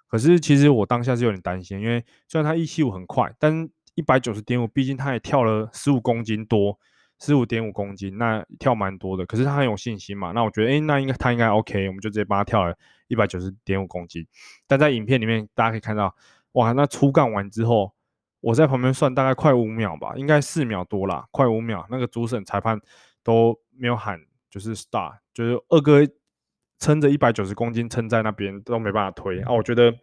[0.09, 6.77] 可是其实我当下是有点担心，因为虽然他一七五很快，但一百九十点五，毕竟他也跳了十五公斤多，
[7.19, 12.75] 十五点五公斤，那跳蛮多的，可是他很有信心嘛，那我觉得，诶，那应该他应该 OK，我们就直接帮他跳了
[13.07, 14.25] 一百九十点五公斤，
[14.67, 16.15] 但在影片里面大家可以看到，
[16.53, 17.93] 哇，那出杠完之后。
[18.41, 21.85] 我在旁边算大概快五秒吧，应该四秒多啦，快五秒。
[21.89, 22.79] 那个主审裁判
[23.21, 24.17] 都没有喊，
[24.49, 25.99] 就是 star，就是二哥
[26.79, 29.93] 撑着一百九十公斤撑在那边都没办法推啊，我觉得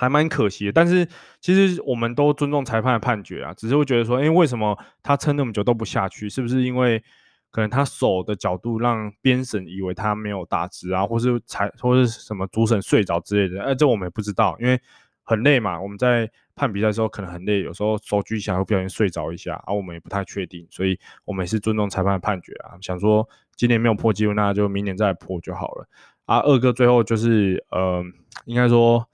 [0.00, 0.72] 还蛮可惜的。
[0.72, 1.06] 但是
[1.40, 6.28] 其实我们都尊重裁判的判决啊，只是会觉得说，诶，为什么他撑那么久都不下去？
[6.28, 7.02] 是不是因为
[7.50, 13.62] 可能他手的角度让边审以为他没有打直啊，或是裁或是什么主审睡着之类的？
[13.62, 14.80] 哎，这我们也不知道，因为
[15.22, 16.30] 很累嘛，我们在。
[16.56, 22.76] 看比赛的时候可能很累，有时候手举起来会不小心睡着一下，啊，我们也不太确定，所以我们也是尊重裁判的判决啊。
[22.82, 25.88] 想说今年没有破纪录，那就明年再破就好了。
[26.26, 28.04] 啊，二哥最后就是，呃，
[28.44, 29.08] 应该说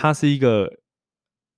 [0.00, 0.66] 他是一个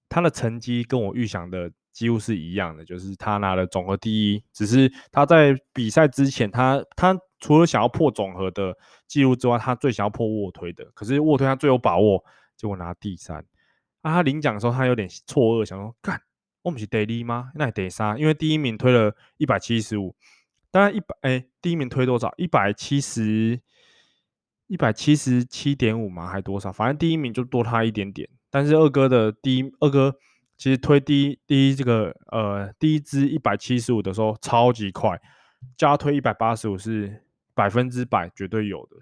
[0.08, 8.76] 他的成绩跟我预想的几乎是一样的，就是他拿了总和第一，只是他在比赛之前，他他除了想要破总和的
[9.06, 12.24] 记录之外，他最想要破卧推的，可是卧推他最有把握，
[12.56, 13.38] 结果拿第三。
[14.00, 16.20] 啊，他领奖的时候，他有点错愕，想说：“干，
[16.62, 17.52] 我们是第二吗？
[17.54, 18.18] 那第三？
[18.18, 20.16] 因为第一名推了一百七十五，
[20.72, 22.34] 当然一百，哎，第一名推多少？
[22.36, 23.60] 一百七十，
[24.72, 26.26] 一百七十七点五嘛？
[26.26, 26.72] 还多少？
[26.72, 28.26] 反正第一名就多他一点点。
[28.50, 30.14] 但是二哥的第一，二哥
[30.56, 35.20] 其实推第一，第一这个呃，第一支一百七十五的时候超级快，
[35.76, 37.22] 加推一百八十五是
[37.54, 38.96] 百分之百绝对有的，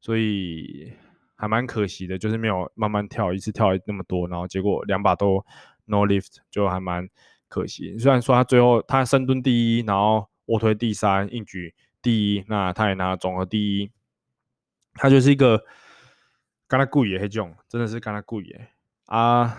[0.00, 0.92] 所以。”
[1.40, 5.42] 还蛮可惜的，就是没有慢慢跳，一次跳那么多，然后结果两把都
[5.86, 7.08] no lift，就还蛮
[7.48, 7.96] 可惜。
[7.96, 13.90] 虽然说他最后他深蹲第一，然后卧推第三，硬举第一，那他也拿了总和第一。
[14.94, 15.62] 他就是一个
[16.68, 18.58] 跟他故意的那种，真的是跟他故意的
[19.06, 19.58] 啊！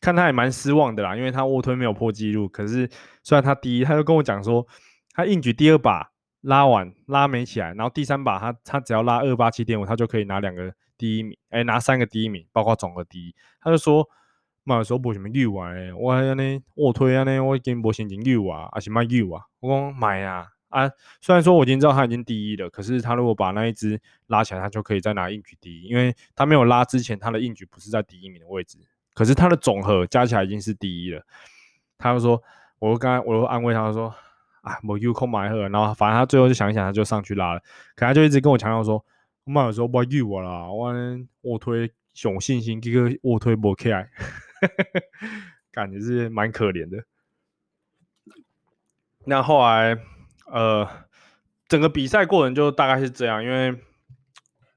[0.00, 2.48] 看他也蛮失望的啦，因为他卧推没有破纪录。
[2.48, 2.90] 可是
[3.22, 4.66] 虽然他第一，他就跟我讲说，
[5.12, 13.32] 他硬举第二把拉完拉没起来，然后第三把他他只要拉二八七点五，他就可以拿两个第一名，哎、拿三个第一名，包括总和第一。
[13.60, 14.08] 他就说，
[14.64, 19.44] 嘛说无什么溜啊，我安尼卧推安尼，我已经无心情溜啊，还是卖溜啊？
[19.60, 20.48] 我讲买啊！
[20.72, 28.78] 啊，虽然说我已经知道他已经第一了，可是他如果把那一只拉起来，他就可以再拿硬举第一，因为他没有拉之前，他的硬举不是在第一名的位置，
[29.12, 31.22] 可是他的总和加起来已经是第一了。
[31.98, 32.42] 他就说，
[32.78, 34.14] 我刚才我又安慰他说，
[34.62, 37.60] 啊，我有空买喝，然后反正他最后就想一想，他就上去拉了，
[37.94, 39.04] 可他就一直跟我强调说，
[39.44, 40.90] 我妈有时候不要我啦，我
[41.42, 44.08] 卧推有信心，这个卧推不起来，
[45.70, 47.04] 感觉是蛮可怜的。
[49.26, 49.98] 那后来。
[50.52, 50.86] 呃，
[51.66, 53.74] 整个比赛过程就大概是这样，因为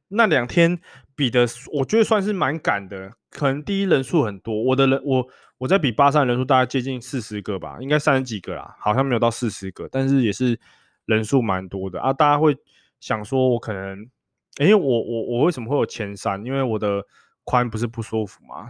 [0.07, 0.79] 那两天
[1.17, 3.11] 比的，我觉得算是蛮赶的。
[3.29, 10.57] 可能第一人数很多，我的人我我在比巴萨人数大概接近四十个吧，应该三十几个啦，好像没有到四十个，但是也是
[11.05, 12.13] 人数蛮多的啊。
[12.13, 12.55] 大家会
[13.01, 14.09] 想说，我可能，
[14.59, 16.41] 哎，我我我为什么会有前三？
[16.45, 17.03] 因为我的
[17.43, 18.65] 髋不是不舒服嘛，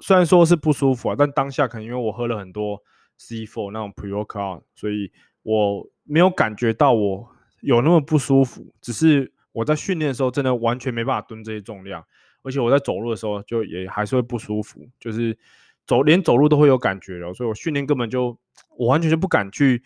[0.00, 2.82] 虽然说是不舒服啊，但当下可能因为我喝了很多
[3.20, 5.12] C4 那种 pre-workout，所以
[5.44, 5.86] 我。
[6.10, 7.28] 没有感觉到我
[7.60, 12.04] 有那么不舒服，只是我在训练的时候真的完全没办法蹲这些重量，
[12.42, 15.38] 而且我在走路的时候就也还是会不舒服，就是
[15.86, 18.36] 走连走路都会有感觉了，所以我训练根本就
[18.76, 19.84] 我完全就不敢去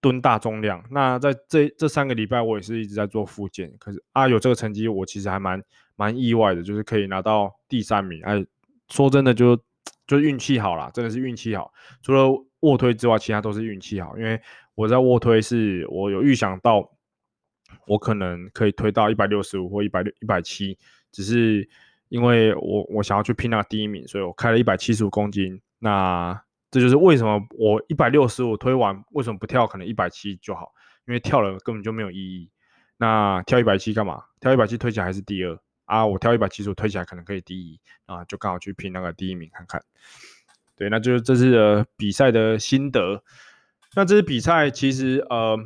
[0.00, 0.82] 蹲大重量。
[0.90, 5.62] 那在这这三个礼拜我也是一直在做复健，可是啊有这个成绩我其实还蛮
[5.96, 8.22] 蛮意外的，就是可以拿到第三名。
[8.22, 8.42] 哎，
[8.88, 9.60] 说真的就
[10.06, 14.40] 就运气好啦，真的是运气好，除了卧推之外，其他都是运气好，因为。
[14.74, 16.90] 我在卧推是，我有预想到，
[17.86, 20.78] 我可能可以推到一百六十五或一百六一百七，
[21.10, 21.68] 只是
[22.08, 25.60] 因为我我想要去拼那个第一名，所以我开了一百七十五公斤。
[25.78, 30.72] 那这就是为什么我一百六十五推完，为什么不跳可能一百七就好？
[31.06, 32.50] 因为跳了根本就没有意义。
[32.96, 34.22] 那跳一百七干嘛？
[34.40, 36.06] 跳一百七推起来还是第二啊？
[36.06, 39.82] 我跳一百七十五推起来可能可以第一啊，就刚好去拼那个第一名看看。
[40.76, 43.22] 对，那就是这次的比赛的心得。
[43.94, 45.58] 那这次比赛其实呃，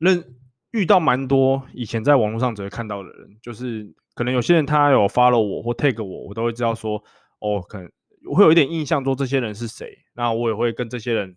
[0.00, 0.24] 认
[0.70, 7.02] 遇到蛮多以前在网络上只会看到的人，就是可能有些人他有 follow 我或 tag 我，我都会知道说，
[7.40, 7.90] 哦，可能
[8.28, 9.98] 我会有一点印象说这些人是谁。
[10.14, 11.36] 那我也会跟这些人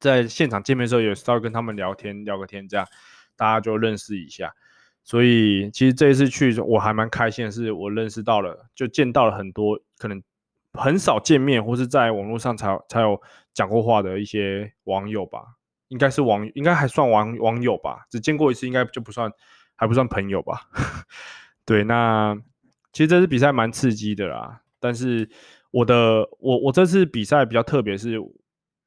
[0.00, 2.86] 在现场见面的时候，也稍微跟他们聊天聊个天，这样
[3.36, 4.52] 大家就认识一下。
[5.04, 10.20] 所以其实这一次去我还蛮开心的是，我认识到了，就见到了很多可能。
[10.78, 13.20] 很少见面，或是在网络上才才有
[13.52, 15.42] 讲过话的一些网友吧，
[15.88, 19.30] 应该是网，应该还算网网友吧，只见过一次，应该就不算，
[19.76, 20.62] 还不算朋友吧。
[21.66, 22.34] 对，那
[22.92, 25.28] 其实这次比赛蛮刺激的啦，但是
[25.70, 28.18] 我的我我这次比赛比较特别，是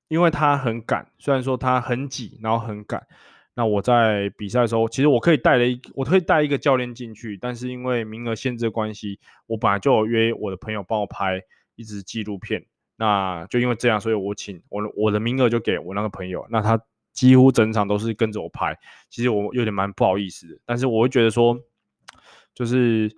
[0.08, 3.06] 因为他很赶，虽然说他很挤，然后很赶。
[3.54, 11.42] 那我在比赛的时候，其实我可以带了一，我可以带一个教练进去，但是因为名额限制的关系，我本来就有约我的朋友帮我拍。
[11.82, 12.64] 一支纪录片，
[12.96, 16.80] 那就因为这样，所以我请我我的名额就给我那个朋友，那他
[17.12, 18.78] 几乎整场都是跟着我拍。
[19.10, 21.60] 其实我有点蛮不好意思的，但是我会觉得说，
[22.54, 23.12] 就是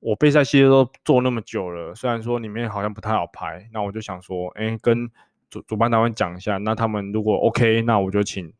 [0.00, 5.08] 我备赛系列都做那么久了，虽然说里面好像不太好拍，那我就想说，哎、跟
[5.48, 8.52] 主主办单位讲一下，那他们如果 OK，那我就请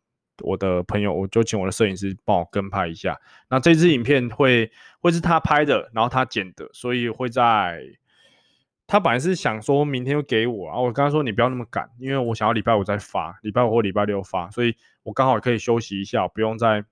[0.42, 3.18] 我的朋友，我就请我的摄影师帮我跟拍一下。
[3.48, 7.82] 那这支影片会会是他拍的，然后他剪的，所以会在。
[8.90, 14.74] 他本来是想说明天就给我啊，我跟他说你不要那么赶，因为我想要礼拜五再发，礼拜五或礼拜六发，所以
[15.04, 16.84] 我刚好可以休息一下，不用再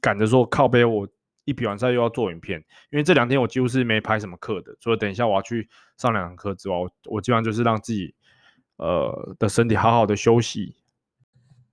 [0.00, 0.84] 赶着说靠背。
[0.84, 1.06] 我
[1.44, 2.58] 一比完赛又要做影片，
[2.90, 8.12] 因为这两天我几乎是没拍什么课的，所以等一下我要去上两堂课之外，我我基本上就是让自己
[8.78, 10.74] 呃的身体好好的休息。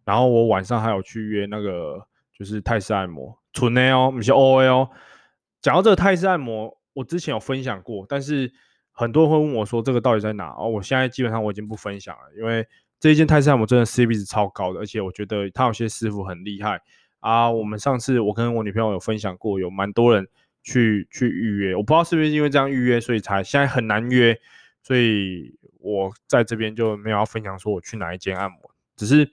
[0.05, 4.87] 然后我晚上还有去约那个就是泰式按摩，纯的哦，不是 OA 哦。
[5.63, 8.53] 讲到这个泰式按摩，我之前有分享过，但是。
[8.93, 12.65] 很多人会问我说：“这个到底在哪？”哦，我现在基本上我已经不分享了，因为
[12.99, 16.79] 这一间泰式按摩真的 CP 值超高的，而且我觉得他有些师傅很厉害
[17.19, 17.51] 啊。
[17.51, 20.27] 我们上次我跟我女朋友有分享过，有蛮多人
[20.61, 24.39] 去去预约，我不知道是不是因为这样预约，所以才现在很难约，
[24.83, 28.59] 所以我在这边就没有要分享说我去哪一间按摩。
[28.95, 29.27] 只是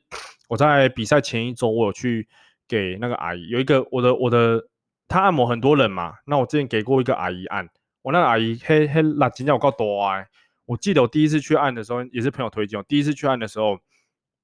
[0.49, 2.27] 我在比赛前一周，我有去
[2.67, 4.67] 给那个阿姨，有一个我的我的
[5.07, 7.69] 他按摩很多人嘛，那我之前给过一个阿姨按。
[8.03, 10.27] 我那个阿姨，嘿嘿，那今天我够多哎！
[10.65, 12.79] 我记得我第一次去按的时候，也是朋友推荐。
[12.79, 13.79] 我第一次去按的时候，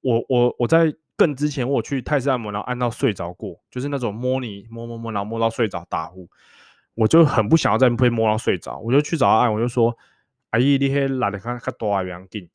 [0.01, 6.29] 我我我在更之前，我去泰式按摩，然后按到睡着过，就是那种摸你摸摸摸，然后摸到睡着打呼，
[6.95, 9.97] 我就很不想要再被摸到睡着，我就去找他按，我就说
[10.51, 12.49] 阿姨，你迄力的看较大一点，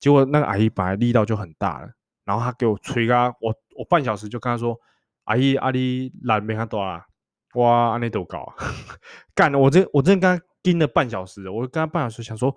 [0.00, 1.90] 结果那个阿姨本来力道就很大了，
[2.24, 4.76] 然后他给我吹个，我我半小时就跟他说，
[5.24, 7.06] 阿姨阿姨力没看大啦，
[7.54, 8.52] 哇，安尼都搞，
[9.34, 12.56] 干，我这我真的跟他盯了半小时，我刚半小时想说。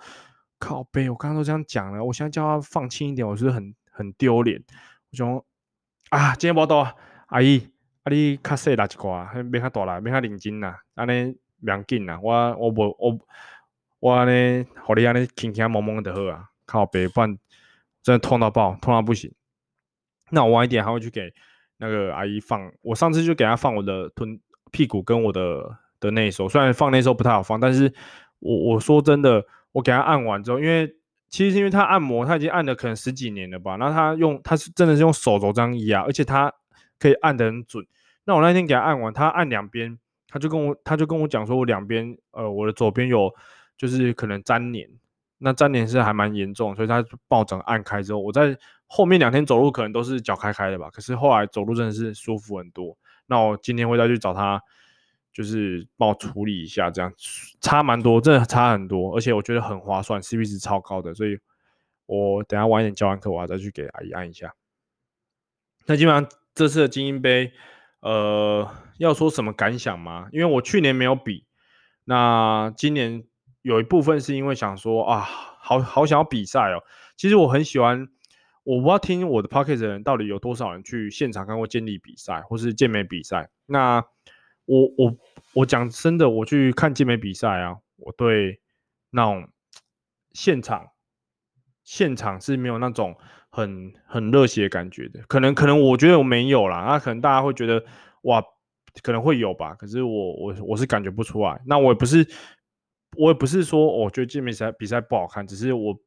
[0.60, 4.64] 靠背，我刚刚都这样讲了，我现在叫他放轻一点，我是不是很很丢脸？
[5.12, 5.46] 我说
[6.10, 6.90] 啊，今天不多，
[7.28, 7.70] 阿姨，
[8.04, 13.20] 阿你卡细啦一块，别卡大啦，别卡认真啦，安尼别紧啦，我我无我
[14.00, 17.38] 我安尼，互你安尼轻轻蒙蒙的好啊，靠背，不然
[18.02, 19.34] 真的痛到爆，痛到不行。
[20.30, 21.34] 那我晚一点还会去给
[21.76, 24.40] 那个阿姨放，我上次就给她放我的臀
[24.74, 27.94] 屁股跟我的的内收，虽然放内收不太好放，但是
[28.40, 29.46] 我我说真的。
[29.74, 30.88] 我给他按完之后，因为
[31.30, 33.76] 其实是因为他按摩，他已经按了可能十几年了吧。
[33.76, 36.54] 然后他用他是真的是用手肘这样压，而且他
[37.00, 37.84] 可以按得很准。
[38.26, 43.34] 那我那天给他按完，他按两边，他就跟我他就跟我讲说，我两边呃我的左边有
[43.76, 44.88] 就是可能粘连，
[45.40, 48.56] 那粘连是还蛮严重，所以他就帮我整个按开之后，我在
[48.86, 50.88] 后面两天走路可能都是脚开开的吧。
[50.94, 52.96] 可是后来走路真的是舒服很多。
[53.28, 54.62] 那我今天会再去找他。
[55.36, 57.12] 就是帮我处理一下，这样
[57.60, 61.40] 差蛮多，真的差很多，而且我觉得很划算，CP 值超高的，所以
[62.06, 64.54] 我等下晚一点教完课，我要再去给阿姨按一下。
[65.88, 67.52] 那基本上这次的精英杯，
[68.02, 70.28] 呃，要说什么感想吗？
[70.32, 71.48] 因为我去年没有比，
[72.04, 73.24] 那今年
[73.64, 76.84] 有一部分是因为想说啊，好好想要比赛哦。
[77.18, 78.08] 其实我很喜欢，
[78.64, 84.04] 我不知道听我的 Podcast 的人到底有多少人去现场看过健力比赛或是健美比赛，那。
[84.66, 85.18] 我我
[85.56, 88.62] 我讲真的，我去看健美比赛啊，我对
[89.10, 89.50] 那种
[90.32, 90.88] 现场
[91.84, 93.14] 现场是没有那种
[93.50, 97.84] 很很热血的感觉的，可能可能我觉得我没有啦，那可能大家会觉得
[98.22, 98.42] 哇，
[99.02, 101.62] 可能会有吧，可是我我我是感觉不出来。
[101.66, 102.26] 那我也不是
[103.18, 106.00] 我也不是说我觉得健美赛比赛不好看，只是我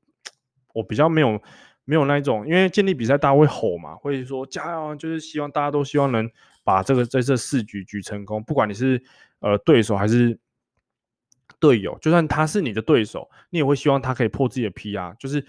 [0.73, 1.39] 我比较没有
[1.87, 6.31] 没有那一种，因为建立比赛大家会吼嘛，会说加油，就是希望大家都希望能。
[6.67, 9.01] 把这个在这四局局成功，不管你是
[9.39, 10.37] 呃对手还是
[11.61, 15.15] 队友，就算他是你的对手，你也会希望他可以破自己的 PR。
[15.17, 15.47] 就是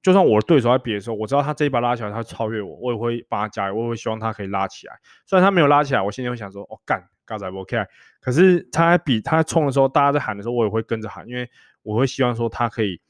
[0.00, 4.94] 就算我的对手在比的时候，我知道他这一把拉起来，他超越我，我也会帮他加油，我也会希望他可以拉起来。
[5.26, 7.76] 虽然他没有拉起来，我心里会想说，哦干，嘎仔 OK。
[8.20, 11.50] 可是他在比他在冲的时候，大家在喊的时候，我也会跟着喊，因为
[11.82, 13.00] 我会希望说他可以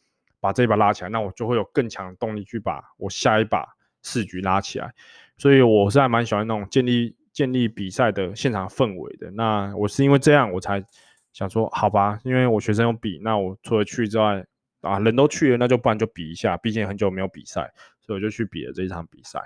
[0.41, 3.67] 把这一把拉起来，那我就会有更强的动力去把我下一把
[4.03, 4.93] 四局拉起来。
[5.37, 7.15] 所以我是还蛮喜欢那种建立。
[7.33, 10.85] 建立比赛的现场氛围的，那我是因为这样我才
[11.33, 14.45] 想说，好吧，因为我学生有比，那我除了去之外，
[14.81, 19.41] 啊，人都去了，那就不然就比一下，毕竟很久没有比赛，所以我就去比了这一场比赛。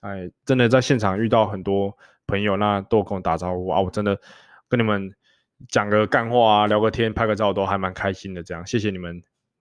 [0.00, 4.20] 哎，真的在现场遇到很多朋友，那都跟我打招呼啊，我真的
[4.68, 5.10] 跟你们
[5.66, 8.42] 讲个干话啊，聊个天，拍个照都还蛮开心的。
[8.42, 9.20] 这样，谢谢你们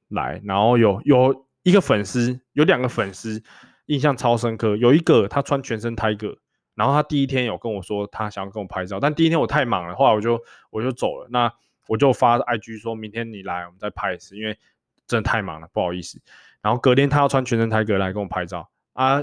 [0.09, 0.41] 来。
[0.43, 3.41] 然后有有一个粉丝，有两个粉丝
[3.85, 6.37] 印象超深刻，有一个他穿全身 Tiger。
[6.75, 11.27] 然后他第一天有跟我说他想要跟我拍照，但第一天我太忙了，后来我就我就走了。
[11.29, 11.51] 那
[11.87, 14.57] 我就发 IG 说明天你来，我们再拍一次，因为
[15.07, 16.21] 真的太忙了，不好意思。
[16.61, 19.21] 然后隔天他要穿全身 Tiger 来跟我拍照啊。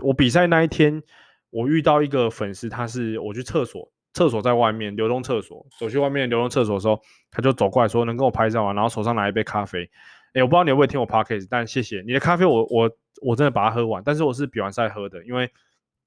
[0.00, 1.02] 我比赛那一天，
[1.50, 7.00] 我遇到一个粉丝，他是我去厕所，厕所在外面流动厕所，走去外面流动厕所的时候，
[7.30, 8.72] 他就走过来说能跟我拍照吗？
[8.72, 9.88] 然后手上拿一杯咖啡。
[10.34, 12.90] 诶，我不知道你会不会听我 Podcast，但谢谢你的咖啡我，我我
[13.22, 15.48] 我真的把它喝完，但是我是比完赛喝的，因为。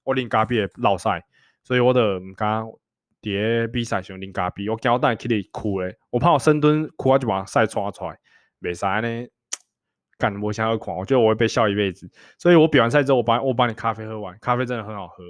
[0.03, 1.23] 我啉咖啡也落赛，
[1.63, 2.63] 所以我就唔敢
[3.21, 4.67] 伫比赛上啉咖啡。
[4.67, 8.17] 我惊我等下起来哭咧，我怕我深蹲哭啊就把赛刷出来，
[8.59, 9.27] 袂使呢。
[10.17, 12.09] 干我想要狂，我觉得我会被笑一辈子。
[12.39, 15.23] 所以我比完赛之后，我把我把你咖啡喝完，咖啡真的很好喝。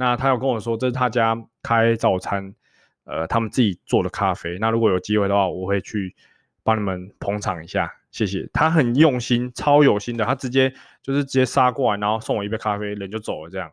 [0.00, 2.54] 那他有跟我说，这是他家开早餐，
[3.02, 4.56] 呃，他们自己做的咖啡。
[4.60, 6.14] 那如果有机会的话，我会去
[6.62, 8.48] 帮你们捧场一下，谢谢。
[8.52, 13.72] 他很用心，超有心的，他直接就是直接杀过来，然后送我一杯咖啡，人就走了这样。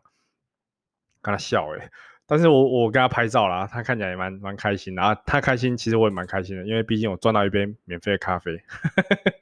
[1.22, 1.90] 跟他笑诶，
[2.26, 5.14] 但是我我跟他拍照啦，他看起来也蛮蛮开心的啊。
[5.26, 8.60] 他开心，其实我也蛮开心的，因为毕竟我赚到一杯免费的咖啡。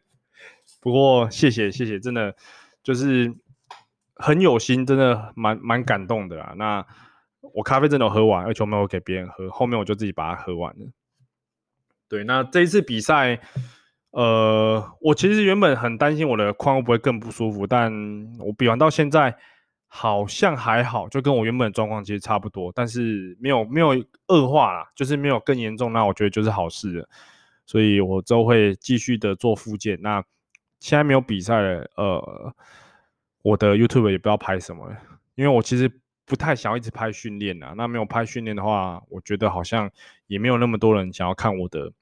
[0.80, 2.36] 不过谢谢谢谢，真的
[2.82, 3.34] 就是
[4.16, 6.54] 很有心，真的蛮蛮感动的啦。
[6.56, 6.86] 那
[7.54, 10.86] 我咖啡真的喝完，而且我没有给别人喝，后面我就自己把它喝完了。
[12.08, 13.40] 对，那这一次比赛，
[14.10, 17.92] 呃，我其实原本很担心我的髋会不会更不舒服，但
[18.38, 19.36] 我比完到现在。
[19.96, 23.90] 好像还好，就跟我原本的状况其实差不多，但是没有没有
[24.26, 27.08] 恶化啦，就是没有更严重，那我觉得就是好事了。
[27.64, 29.96] 所以我之后会继续的做复健。
[30.02, 30.20] 那
[30.80, 32.54] 现在没有比赛了，呃，
[33.44, 34.90] 我的 YouTube 也不知道拍什么，
[35.34, 37.74] 因为我其实不太想要一直拍训练啊。
[37.76, 39.90] 那没有拍训练的话，我觉得好像
[40.28, 41.92] 也没有那么多人想要看我的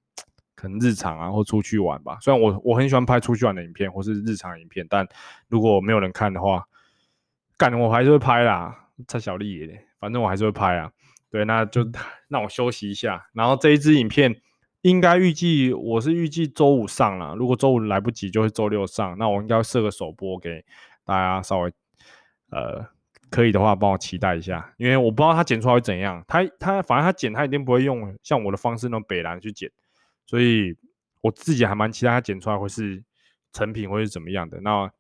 [0.54, 2.16] 可能日常啊，或出去玩吧。
[2.20, 5.04] 虽然我我很喜欢拍出去玩的影片或是日常影片，但
[5.48, 6.64] 如果没有人看的话，
[7.56, 10.92] 干我还是会拍啦，蔡小力耶，反正我还是会拍啊。
[11.28, 11.84] 对，那就
[12.28, 13.26] 让我休息一下。
[13.32, 14.40] 然后这一支影片
[14.82, 19.16] 应该预计我是预计周五上啦，如果周五来不及，就会周六上。
[19.18, 20.64] 那我应该会设个首播给
[21.12, 21.72] 大家，稍微
[22.50, 22.86] 呃
[23.30, 26.24] 可以的话帮我期待一下，因为我不知道他剪出来会怎样。
[26.26, 29.70] 他他反正他剪他一定不会用像我的方式那种北蓝去剪，
[30.26, 30.76] 所以
[31.20, 33.02] 我自己还蛮期待他剪出来会是
[33.52, 34.60] 成品会是怎么样的。
[34.60, 34.90] 那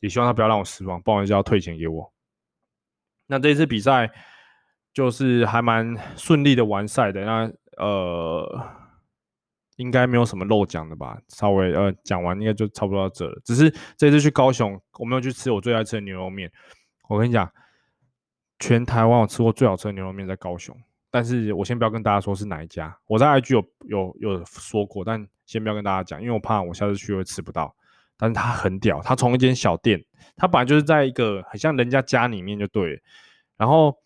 [0.00, 2.12] 也希望他不要让我失望，不然就要退钱给我。
[3.26, 4.10] 那这一次比赛。
[4.92, 8.68] 就是还蛮顺利的完赛的，那呃，
[9.80, 11.18] 应该没有什么漏讲的吧？
[11.28, 13.40] 稍微呃讲完应该就差不多到这了。
[13.44, 16.52] 只是这次去高雄，我没有去吃我最爱吃的牛肉面。
[17.08, 17.50] 我跟你讲，
[18.58, 20.76] 全台湾我吃过最好吃的牛肉面在高雄，
[21.10, 22.94] 但是我先不要跟大家说是哪一家。
[23.06, 27.74] 我在 IG 有有有说过，但先不要跟大家讲，因为我怕我下次去会吃不到。
[28.18, 30.04] 但是它很屌，它从一间小店，
[30.36, 33.00] 它本来就是在一个很像人家家里面就对，
[33.56, 33.96] 然后。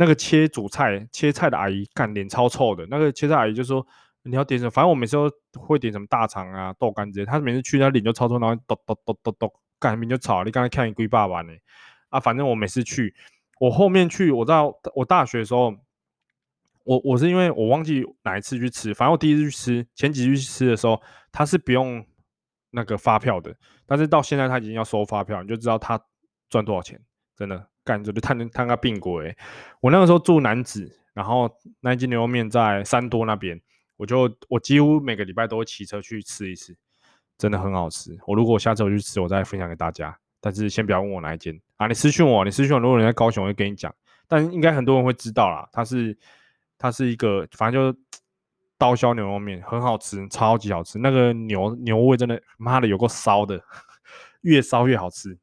[0.00, 2.86] 那个切主菜、切菜的阿姨，干脸超臭的。
[2.88, 3.84] 那个切菜阿姨就说
[4.28, 4.70] ：“你要点什么？
[4.70, 10.44] 反正我每次都会点什么大肠啊、豆干这些。”他每次去，他脸就超臭，然后咚咚咚咚咚，干名就吵。
[10.44, 11.52] 你刚才看你龟爸爸呢？
[12.10, 13.14] 啊，反正我每次去，
[13.60, 15.74] 我后面去，我知道我大学的时候，
[16.84, 21.00] 我我是因为我忘记哪一次去吃，反正我第一次去吃，前几次去吃的时候，
[21.32, 22.04] 他是不用
[22.70, 23.56] 那个发票的，
[23.86, 26.00] 但是到现在他已经要收发票，你就知道他
[26.48, 27.00] 赚多少钱，
[27.36, 27.68] 真的。
[27.84, 29.34] 干就探探个病鬼，
[29.80, 31.50] 我那个时候住南子，然后
[31.80, 33.58] 那一间牛肉面在三多那边，
[33.98, 36.74] 我就我几乎每个礼拜都会骑车去吃一次，
[37.36, 38.18] 真的很好吃。
[38.26, 40.18] 我如果下次我去吃，我再分享给大家。
[40.40, 43.94] 但是先不要问我哪一间啊，你私讯我，你私讯我，如果你在高雄，我会跟你讲。
[44.28, 46.16] 但应该很多人会知道啦，它是
[46.78, 47.98] 它是一个，反正就
[48.78, 50.96] 刀削牛肉面，很好吃，超级好吃。
[50.98, 53.60] 那个牛牛味真的妈的有够烧的，
[54.42, 55.36] 越烧越好吃。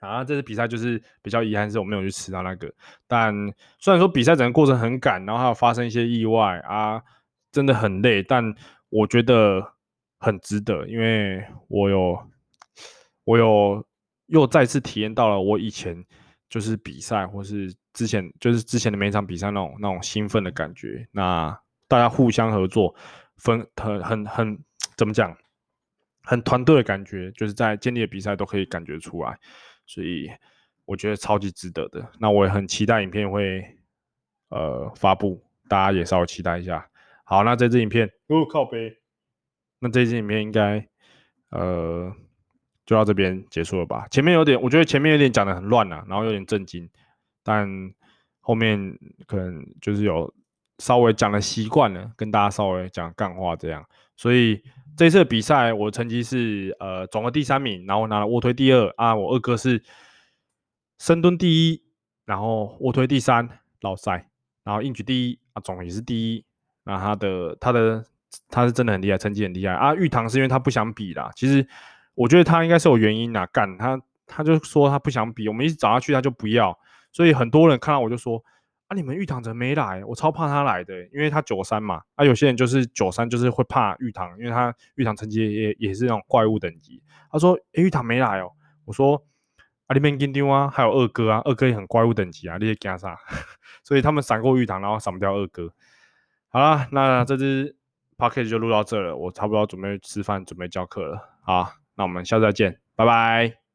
[0.00, 2.72] 啊，这次比赛就是比较遗憾，是我没有去吃到那个。
[3.06, 3.34] 但
[3.78, 7.02] 虽然说比赛整个过程很赶，然后还有发生一些意外啊，
[7.50, 8.54] 真的很累，但
[8.90, 9.74] 我觉得
[10.18, 12.18] 很值得，因为我有
[13.24, 13.86] 我有
[14.26, 16.04] 又再次体验到了我以前
[16.48, 21.08] 就是比赛，或是之前就是之前的每一场比赛那种那种兴奋的感觉。
[21.10, 22.94] 那大家互相合作，
[23.38, 24.58] 分很很很
[24.96, 25.36] 怎么讲，
[26.22, 29.38] 很团队的感觉，就是在建立的比赛都可以感觉出来。
[29.86, 30.30] 所以
[30.84, 32.06] 我觉得超级值得的。
[32.18, 33.64] 那我也很期待影片会
[34.50, 36.86] 呃发布，大家也稍微期待一下。
[37.24, 38.98] 好，那这支影片哦靠背，
[39.78, 40.86] 那这支影片应该
[41.50, 42.12] 呃
[42.84, 44.06] 就到这边结束了吧？
[44.10, 46.88] 前面有点，我觉得前面有点讲的很乱啊，然后有点震惊，
[47.42, 47.68] 但
[48.40, 50.32] 后面可能就是有
[50.78, 54.62] 稍微讲的习惯了，跟大家稍微讲干话这样，所以。
[54.96, 59.14] 这次比赛，我的成绩是呃总的第三名，然后拿了卧推第二啊。
[59.14, 59.82] 我二哥是
[60.98, 61.82] 深蹲第一，
[62.24, 63.46] 然后卧推第三，
[63.82, 64.12] 老塞，
[64.64, 66.44] 然后硬举第一啊，总也是第一。
[66.84, 68.04] 那他的他的
[68.48, 69.94] 他是真的很厉害，成绩很厉害啊。
[69.94, 71.66] 玉堂是因为他不想比啦，其实
[72.14, 76.78] 我觉得他应该是有原因呐，干他他就说他不想比，我们一直找他去，他就不要，
[77.12, 78.42] 所以很多人看到我就说。
[78.88, 78.94] 啊！
[78.94, 80.04] 你们玉堂怎么没来？
[80.04, 82.00] 我超怕他来的，因为他九三嘛。
[82.14, 87.02] 啊，有些人就是九三，就是会怕玉堂，因为他玉堂成绩也也是那种怪物等级。
[87.30, 88.52] 他说：“哎、欸，玉堂没来哦。”
[88.86, 89.20] 我说
[89.88, 93.18] ：“啊，你们跟丢啊，还有二哥啊，二哥也很怪物等级啊，你些干啥？”
[93.82, 95.72] 所以他们闪过玉堂，然后闪不掉二哥。
[96.48, 97.76] 好了，那这支
[98.16, 101.28] podcast 就录到这了，我差不多准备吃饭，准备教课了。
[101.42, 103.65] 好，那我们下次再见，拜拜。